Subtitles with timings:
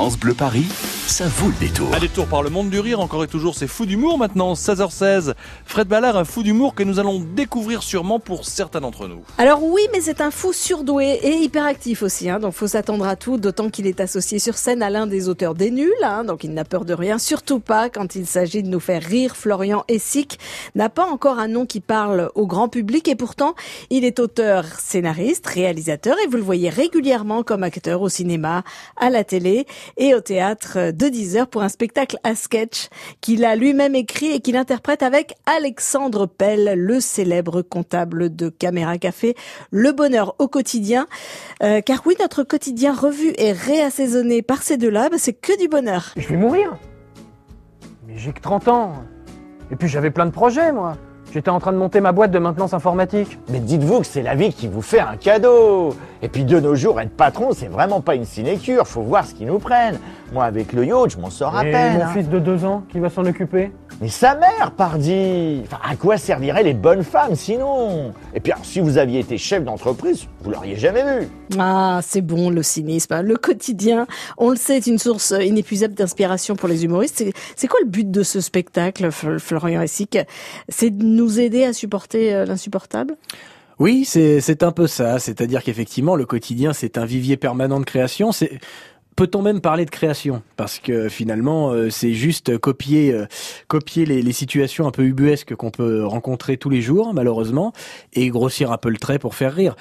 [0.00, 0.64] France Bleu Paris,
[1.06, 1.94] ça vaut le détour.
[1.94, 5.34] Un détour par le monde du rire, encore et toujours, c'est fou d'humour maintenant, 16h16.
[5.66, 9.20] Fred Ballard, un fou d'humour que nous allons découvrir sûrement pour certains d'entre nous.
[9.36, 13.14] Alors oui, mais c'est un fou surdoué et hyperactif aussi, hein, donc faut s'attendre à
[13.14, 16.44] tout, d'autant qu'il est associé sur scène à l'un des auteurs des nuls, hein, donc
[16.44, 19.36] il n'a peur de rien, surtout pas quand il s'agit de nous faire rire.
[19.36, 20.38] Florian Essic
[20.76, 23.54] n'a pas encore un nom qui parle au grand public et pourtant
[23.90, 28.62] il est auteur, scénariste, réalisateur et vous le voyez régulièrement comme acteur au cinéma,
[28.96, 32.88] à la télé et au théâtre de 10 heures pour un spectacle à sketch
[33.20, 38.98] qu'il a lui-même écrit et qu'il interprète avec Alexandre Pell, le célèbre comptable de Caméra
[38.98, 39.34] Café,
[39.70, 41.06] le bonheur au quotidien.
[41.62, 45.68] Euh, car oui, notre quotidien revu et réassaisonné par ces deux-là, bah, c'est que du
[45.68, 46.12] bonheur.
[46.16, 46.76] Je vais mourir.
[48.06, 48.92] Mais j'ai que 30 ans.
[49.70, 50.96] Et puis j'avais plein de projets, moi.
[51.32, 53.38] J'étais en train de monter ma boîte de maintenance informatique.
[53.50, 55.94] Mais dites-vous que c'est la vie qui vous fait un cadeau.
[56.22, 58.86] Et puis de nos jours, être patron, c'est vraiment pas une sinécure.
[58.86, 59.98] Faut voir ce qu'ils nous prennent.
[60.32, 61.98] Moi, avec le yacht, je m'en sors à Et peine.
[61.98, 62.08] mon hein.
[62.12, 63.70] fils de 2 ans, qui va s'en occuper?
[64.00, 68.14] Mais sa mère, pardi enfin, À quoi serviraient les bonnes femmes sinon?
[68.34, 71.28] Et puis, alors, si vous aviez été chef d'entreprise, vous l'auriez jamais vu.
[71.58, 73.12] Ah, c'est bon, le cynisme.
[73.12, 73.20] hein.
[73.22, 74.06] Le quotidien,
[74.38, 77.22] on le sait, est une source inépuisable d'inspiration pour les humoristes.
[77.56, 80.18] C'est- quoi le but de ce spectacle, Fl- Florian Essic?
[80.70, 83.16] C'est de nous aider à supporter euh, l'insupportable?
[83.78, 85.18] Oui, c'est c'est un peu ça.
[85.18, 88.30] C'est-à-dire qu'effectivement, le quotidien, c'est un vivier permanent de création.
[88.32, 88.60] C'est
[89.20, 93.26] Peut-on même parler de création Parce que finalement, euh, c'est juste copier, euh,
[93.68, 97.74] copier les, les situations un peu ubuesques qu'on peut rencontrer tous les jours, malheureusement,
[98.14, 99.76] et grossir un peu le trait pour faire rire.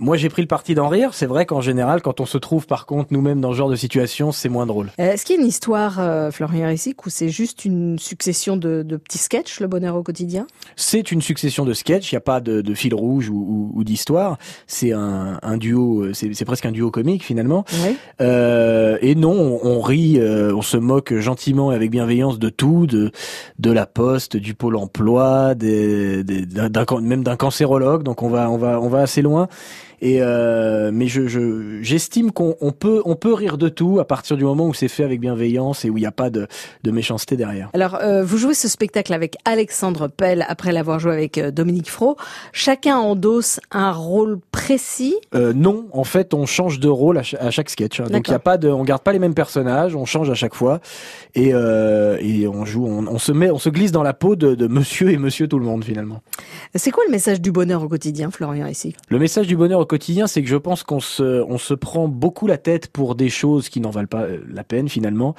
[0.00, 1.10] Moi, j'ai pris le parti d'en rire.
[1.12, 3.76] C'est vrai qu'en général, quand on se trouve par contre nous-mêmes dans ce genre de
[3.76, 4.88] situation, c'est moins drôle.
[4.98, 8.56] Euh, Est-ce qu'il y a une histoire, euh, Florian Essic, où c'est juste une succession
[8.56, 10.46] de, de petits sketchs, le bonheur au quotidien?
[10.74, 13.70] C'est une succession de sketchs, il n'y a pas de, de fil rouge ou, ou-
[13.74, 14.38] ou d'histoire.
[14.66, 17.64] C'est un, un duo, euh, c'est presque un duo comique finalement.
[17.84, 17.96] Oui.
[18.22, 22.48] Euh, et non, on, on rit, euh, on se moque gentiment et avec bienveillance de
[22.48, 23.10] tout, de
[23.58, 26.46] de la poste, du pôle emploi, des, des-
[27.02, 28.02] même d'un cancérologue.
[28.02, 29.48] Donc on va on va on va assez loin.
[30.02, 34.04] Et euh, mais je je- j'estime qu'on on peut on peut rire de tout à
[34.04, 36.46] partir du moment où c'est fait avec bienveillance et où il n'y a pas de
[36.84, 37.68] de méchanceté derrière.
[37.74, 41.90] Alors, euh, vous jouez ce spectacle avec Alexandre Pell après l'avoir joué avec euh, Dominique
[41.90, 42.16] Fro.
[42.52, 45.14] Chacun endosse un rôle précis.
[45.34, 48.00] Euh, non, en fait, on change de rôle à, cha- à chaque sketch.
[48.00, 48.04] hein.
[48.10, 50.34] Donc il y a pas de, on garde pas les mêmes personnages, on change à
[50.34, 50.80] chaque fois
[51.34, 54.36] et euh, et on joue, on, on se met, on se glisse dans la peau
[54.36, 56.22] de, de Monsieur et Monsieur tout le monde finalement.
[56.74, 59.86] C'est quoi le message du bonheur au quotidien, Florian Essic Le message du bonheur au
[59.90, 63.28] quotidien, c'est que je pense qu'on se, on se prend beaucoup la tête pour des
[63.28, 65.34] choses qui n'en valent pas euh, la peine finalement,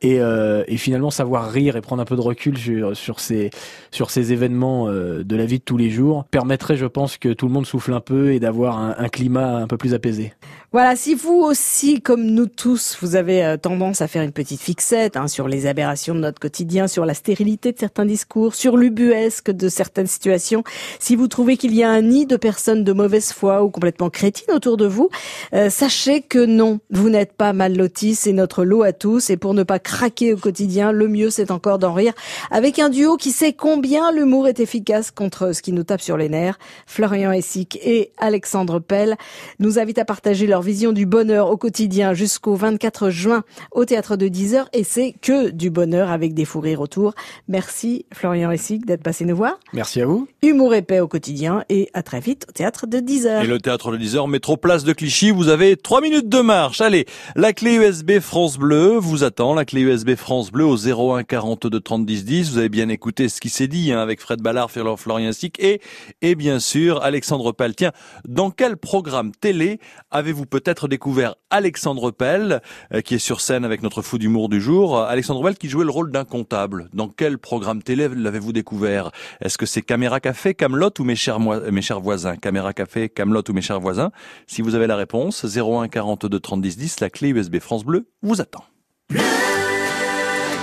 [0.00, 2.58] et, euh, et finalement savoir rire et prendre un peu de recul
[2.94, 3.50] sur, ces,
[3.92, 7.32] sur ces événements euh, de la vie de tous les jours permettrait, je pense, que
[7.32, 10.32] tout le monde souffle un peu et d'avoir un, climat un peu plus apaisé.
[10.72, 15.16] Voilà, si vous aussi, comme nous tous, vous avez tendance à faire une petite fixette
[15.16, 19.50] hein, sur les aberrations de notre quotidien, sur la stérilité de certains discours, sur l'ubuesque
[19.50, 20.64] de certaines situations,
[20.98, 23.91] si vous trouvez qu'il y a un nid de personnes de mauvaise foi ou complètement
[24.10, 25.08] crétines autour de vous,
[25.54, 29.36] euh, sachez que non, vous n'êtes pas mal lotis, c'est notre lot à tous, et
[29.36, 32.12] pour ne pas craquer au quotidien, le mieux c'est encore d'en rire
[32.50, 36.16] avec un duo qui sait combien l'humour est efficace contre ce qui nous tape sur
[36.16, 36.58] les nerfs.
[36.86, 39.16] Florian Essic et Alexandre Pell
[39.58, 44.16] nous invitent à partager leur vision du bonheur au quotidien jusqu'au 24 juin au théâtre
[44.16, 47.14] de 10h et c'est que du bonheur avec des fous rires autour.
[47.48, 49.58] Merci Florian Essic d'être passé nous voir.
[49.72, 50.28] Merci à vous.
[50.42, 53.44] Humour épais au quotidien et à très vite au théâtre de 10h.
[53.44, 56.40] Et le théâtre de 10 heures, métro place de Clichy, vous avez 3 minutes de
[56.40, 56.80] marche.
[56.80, 61.24] Allez, la clé USB France Bleu vous attend, la clé USB France Bleu au 01
[61.24, 62.50] 42 30 10 10.
[62.52, 65.80] Vous avez bien écouté ce qui s'est dit hein, avec Fred Ballard, Florian Sic et,
[66.20, 67.74] et bien sûr Alexandre Pell.
[67.74, 67.90] Tiens,
[68.28, 72.60] dans quel programme télé avez-vous peut-être découvert Alexandre Pell,
[72.94, 75.68] euh, qui est sur scène avec notre fou d'humour du jour euh, Alexandre Pell qui
[75.68, 76.88] jouait le rôle d'un comptable?
[76.92, 79.10] Dans quel programme télé l'avez-vous découvert?
[79.40, 82.36] Est-ce que c'est Caméra Café, Camelot ou mes chers, mes chers voisins?
[82.36, 84.12] Caméra Café, Camelot ou mes chers voisins
[84.46, 88.06] Si vous avez la réponse, 01 42 30 10 10, la clé USB France Bleu
[88.22, 88.64] vous attend.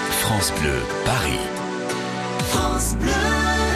[0.09, 0.75] France Bleu
[1.05, 1.39] Paris.
[2.51, 3.18] France Bleu.